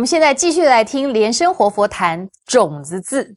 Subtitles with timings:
[0.00, 3.36] 我们现在继续来听莲生活佛谈种子字。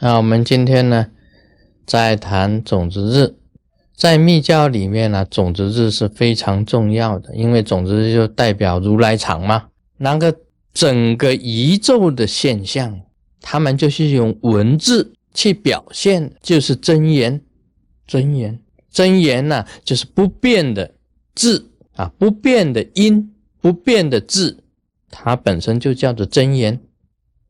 [0.00, 1.12] 那我们今天呢，
[1.86, 3.36] 在谈种子日，
[3.94, 9.68] 在密教里面呢，种子日是非常重要的，因为种子日就代表如来藏嘛。
[9.98, 10.36] 那个
[10.74, 13.00] 整个宇宙的现象，
[13.40, 17.40] 他们就是用文字去表现，就是真言，
[18.08, 18.58] 真言，
[18.92, 20.94] 真言呢，就是不变的
[21.34, 24.62] 字啊，不变的音，不变的字，
[25.10, 26.78] 它本身就叫做真言。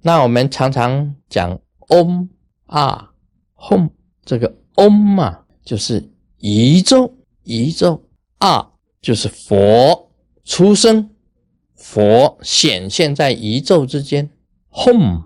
[0.00, 2.30] 那我们常常讲嗡。
[2.66, 3.12] 啊
[3.54, 3.90] ，home
[4.24, 7.12] 这个 om 嘛，就是宇宙，
[7.44, 8.02] 宇宙
[8.38, 8.70] 啊，
[9.02, 10.10] 就是佛
[10.42, 11.10] 出生，
[11.74, 14.30] 佛显现在宇宙之间
[14.70, 15.24] ，home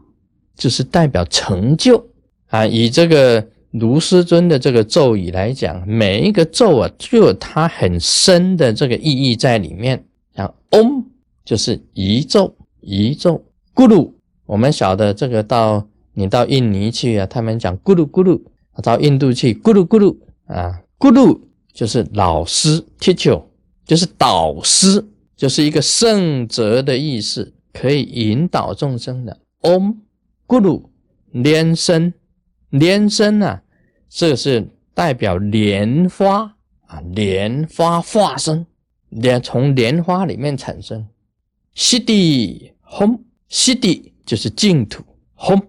[0.57, 2.11] 就是代表成就
[2.49, 2.67] 啊。
[2.67, 10.05] 以这个卢师尊的这个咒语来讲，每一个咒啊，就有它很深的这个意义在里面。
[10.35, 11.05] 像 om
[11.45, 14.13] 就是宇宙，宇宙咕噜，
[14.47, 15.87] 我们晓得这个到。
[16.19, 18.41] 你到印尼去啊，他们讲咕噜咕噜；
[18.83, 21.39] 到印度去咕噜咕噜啊，咕噜
[21.75, 23.43] 就是老师，teacher
[23.85, 25.05] 就是导师，
[25.37, 29.39] 就是一个圣哲的意思，可以引导众生的。
[29.61, 29.97] Om
[30.47, 30.85] 咕噜
[31.33, 32.15] 莲生，
[32.71, 33.63] 连生啊，
[34.09, 38.67] 这是代表莲花啊，莲花化身，
[39.11, 41.07] 莲从莲花里面产生。
[41.75, 45.03] 悉地轰，西地就是净土
[45.35, 45.61] 轰。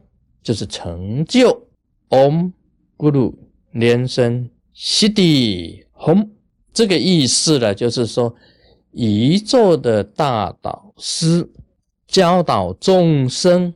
[0.43, 1.67] 就是成就
[2.08, 2.53] ，Om
[2.95, 3.35] Guru
[3.71, 6.31] 连声悉地轰
[6.71, 8.33] 这个意思呢，就是说
[8.91, 11.52] 一座的大导师
[12.08, 13.73] 教导众生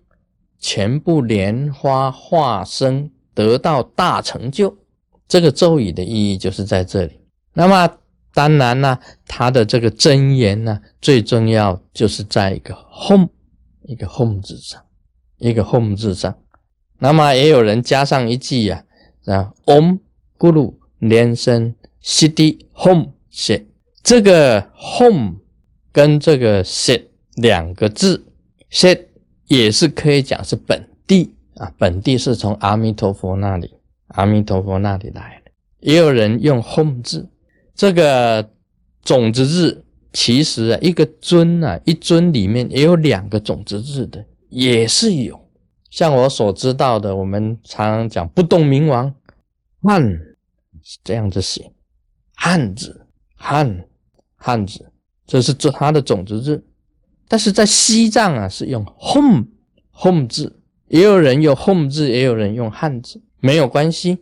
[0.60, 4.78] 全部莲花化身得到大成就。
[5.28, 7.20] 这个咒语的意义就是在这里。
[7.54, 7.90] 那么
[8.34, 13.30] 当然呢，它的这个真言呢，最重要就是在一个 “home”
[13.84, 14.82] 一个 “home” 字上，
[15.38, 16.38] 一个 “home” 字上。
[17.00, 18.86] 那么也有人加上一句呀，
[19.26, 20.00] 啊，Om
[20.38, 23.66] Guru 连声 Siddhi Home s
[24.04, 25.36] 这个 Home
[25.92, 28.26] 跟这个 “sit” 两个字
[28.72, 29.06] ，“sit”
[29.48, 33.72] 也是可以讲是本地啊，本地是从阿弥陀佛那里，
[34.08, 35.52] 阿弥陀佛那里来的。
[35.80, 37.30] 也有人用 Home 字，
[37.76, 38.52] 这个
[39.04, 45.40] 种子字其实啊，一个尊啊，一尊里面也有两个种子字的，也是有。
[45.92, 49.14] 像我所知道的，我们常常讲不动明王
[49.84, 50.02] 汉
[50.82, 51.72] 是这样子写，
[52.34, 53.06] 汉字
[53.36, 53.86] 汉
[54.36, 54.92] 汉字，
[55.28, 56.66] 这是做它的种子字。
[57.28, 59.46] 但是在西藏啊，是用 home
[59.92, 60.61] home 字，
[60.92, 64.20] 也有人用 home 字，也有人用汉字，没有关系。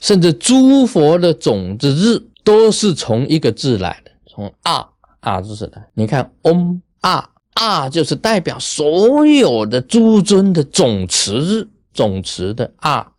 [0.00, 4.90] 甚至诸佛的种子字都是从一个字来的，从啊
[5.20, 5.88] 啊字来。
[5.94, 7.30] 你看 om 啊。
[7.54, 13.12] 啊，就是代表所有的诸尊的总持日，总持的啊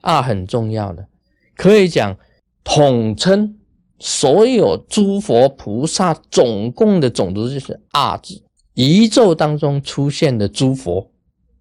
[0.00, 1.04] 啊很重要的，
[1.56, 2.16] 可以讲
[2.62, 3.58] 统称
[3.98, 8.40] 所有诸佛菩萨总共的种子就是啊字，
[8.74, 11.09] 宇宙当中出现的诸佛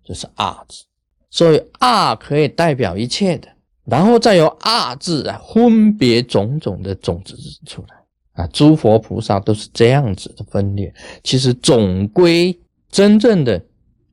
[0.09, 0.83] 就是二字，
[1.29, 3.47] 所以啊可以代表一切的，
[3.85, 7.37] 然后再由二字啊分别种种的种子
[7.67, 7.95] 出来。
[8.33, 10.91] 啊，诸佛菩萨都是这样子的分裂。
[11.23, 12.57] 其实总归
[12.89, 13.61] 真正的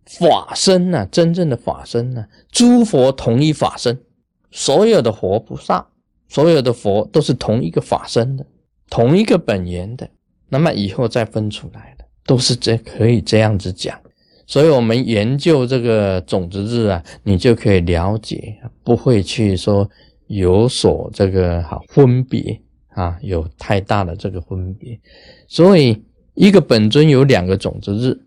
[0.05, 3.99] 法身呢，真正的法身呢，诸佛同一法身，
[4.51, 5.87] 所有的佛菩萨，
[6.29, 8.45] 所有的佛都是同一个法身的，
[8.91, 10.07] 同一个本源的。
[10.51, 13.99] 那么以后再分出来的，都是这可以这样子讲。
[14.47, 19.89] 所以我们研究这个种子日啊，你就可以了解，不会去说
[20.29, 22.63] 有所这个好分别。
[22.97, 24.99] 啊，有太大的这个分别，
[25.49, 26.03] 所以
[26.33, 28.19] 一个本尊有两个种子日，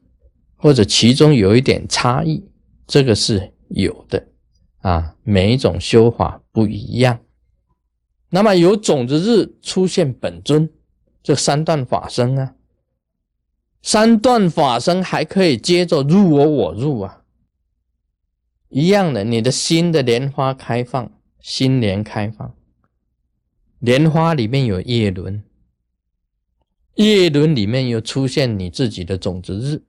[0.57, 2.47] 或者其中有一点差异，
[2.85, 4.23] 这个是有的
[4.81, 5.15] 啊。
[5.23, 7.19] 每一种修法不一样，
[8.29, 10.69] 那么有种子日出现本尊，
[11.23, 12.53] 这三段法身啊，
[13.81, 17.23] 三段法身还可以接着入我我入啊，
[18.69, 22.53] 一样的，你的心的莲花开放，心莲开放。
[23.79, 25.41] 莲花里面有叶轮，
[26.95, 29.81] 叶轮里面又出现你自己的种子日，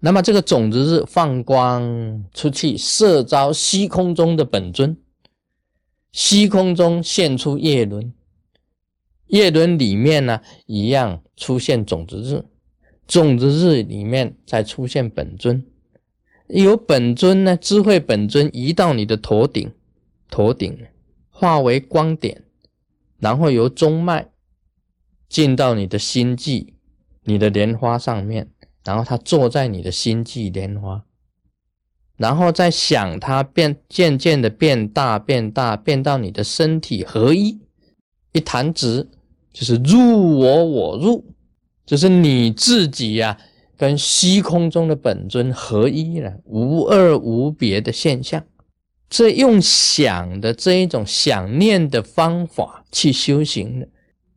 [0.00, 4.96] 那么这个种子日放光出去，射招虚空中的本尊，
[6.12, 8.14] 虚空中现出叶轮，
[9.26, 12.42] 叶轮里面呢一样出现种子日，
[13.06, 15.64] 种子日里面再出现本尊，
[16.48, 19.72] 有本尊呢，智慧本尊移到你的头顶，
[20.30, 20.78] 头顶
[21.30, 22.42] 化为光点。
[23.18, 24.28] 然后由中脉
[25.26, 26.74] 进到你的心际、
[27.24, 28.50] 你的莲花上面，
[28.84, 31.06] 然后它坐在你的心际莲花，
[32.18, 37.58] 然后再想它变，渐渐的变大、变大，变到你的身体合一，
[38.32, 39.08] 一弹指
[39.50, 41.24] 就是入我，我入，
[41.86, 43.38] 就是你自己呀，
[43.78, 48.42] 跟虚空中的本尊合一了，无二无别的现象。
[49.08, 53.88] 这用想的这一种想念的方法去修行的，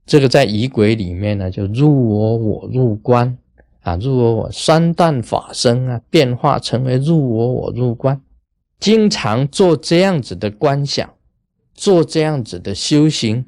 [0.06, 3.36] 这个在仪轨里面呢，就入我我入观
[3.81, 8.22] 啊，入我我三旦法身啊，变化成为入我我入观，
[8.80, 11.12] 经常做这样子的观想，
[11.74, 13.44] 做这样子的修行，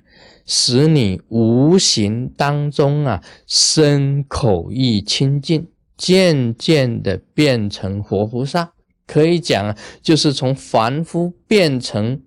[0.46, 8.74] 使你无形当中啊，身口意清净，渐渐的变成活菩萨。
[9.08, 12.22] 可以讲啊，就是从凡夫变成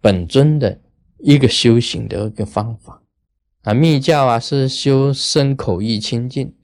[0.00, 0.80] 本尊的
[1.18, 3.02] 一个修行的一个方法
[3.62, 3.74] 啊。
[3.74, 6.54] 密教啊是修身口意清净，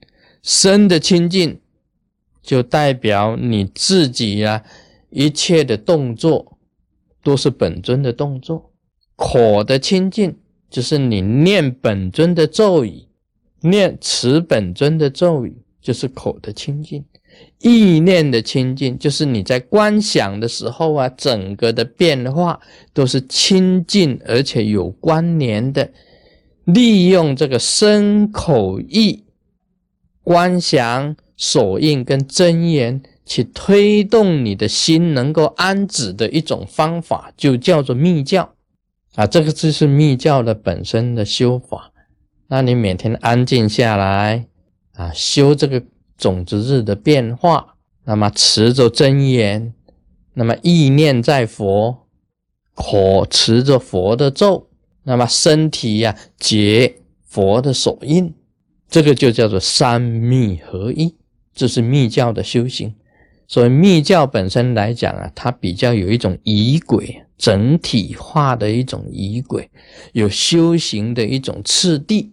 [0.41, 1.61] 身的清净
[2.41, 4.63] 就代表你自己呀，
[5.11, 6.57] 一切的动作
[7.21, 8.71] 都是本尊的动作；
[9.15, 10.35] 口的清净
[10.73, 13.03] 就是你念本尊的咒语，
[13.61, 17.05] 念持本尊的咒语就是口的清净。
[17.59, 22.59] 意念的清净，就是你在观想的时候啊，整个的变化
[22.91, 25.91] 都是清净而且有关联的。
[26.65, 29.25] 利用这个身口意
[30.23, 38.55] 观想、所应跟真言，去推动你的心能够安止的一种方法，就叫做密教
[39.15, 39.25] 啊。
[39.27, 41.91] 这个就是密教的本身的修法。
[42.47, 44.45] 那你每天安静下来
[44.93, 45.83] 啊，修这个。
[46.15, 47.75] 种子日的变化，
[48.05, 49.73] 那么持着真言，
[50.35, 52.07] 那么意念在佛，
[52.75, 54.69] 可持着佛的咒，
[55.03, 58.33] 那么身体呀结佛的手印，
[58.87, 61.15] 这个就叫做三密合一，
[61.53, 62.93] 这是密教的修行。
[63.47, 69.69] 所以密教本身来讲啊，它比较有一种仪轨，整体化的一种仪轨，
[70.11, 72.31] 有修行的一种次第。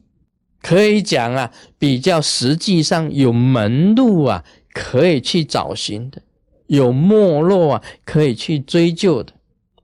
[0.63, 4.45] 可以讲啊，比较实际上有门路啊，
[4.75, 6.21] 可以去找寻的；
[6.67, 9.33] 有没落啊，可以去追究的。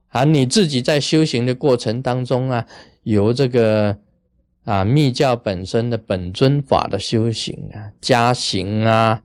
[0.09, 2.67] 啊，你自己在修行的过程当中啊，
[3.05, 3.97] 由这个
[4.65, 9.23] 啊密教本身的本尊法的修行啊，加行啊，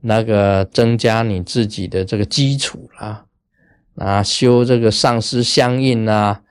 [0.00, 3.24] 那个增加你自己的这个基础啦，啊，
[3.96, 6.42] 啊修这个上师相应啊，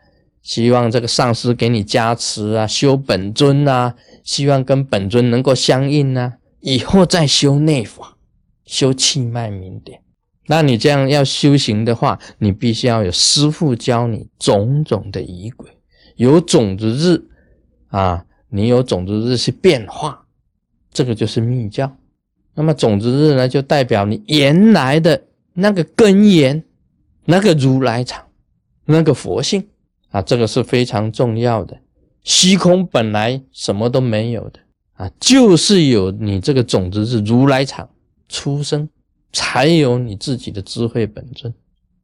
[0.42, 3.96] 希望这个上师给你加持啊，修本尊啊。
[4.22, 8.16] 希望跟本尊能够相应呢，以后再修内法，
[8.64, 10.02] 修气脉明点。
[10.46, 15.68] 那你这样要修行的话，你必须要有师父教你种种的仪轨，
[16.16, 17.24] 有种子日
[17.88, 20.26] 啊，你有种子日去变化，
[20.92, 21.92] 这个就是密教。
[22.54, 26.64] 那么种子日呢，就代表你原来的那个根源，
[27.32, 28.26] 那个如来藏，
[28.86, 29.68] 那个佛性
[30.10, 31.78] 啊，这个是非常重要的。
[32.24, 34.60] 虚空本来什么都没有的
[34.94, 37.88] 啊，就是有你这个种子是如来藏
[38.28, 38.90] 出生，
[39.32, 41.54] 才有你自己的智慧本尊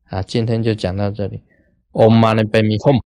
[0.03, 0.21] 啊。
[0.21, 1.41] 今天就讲到这里
[1.93, 2.99] ，Om Mani Padme Hum。